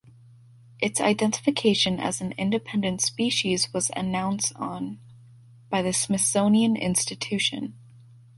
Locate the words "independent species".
2.31-3.71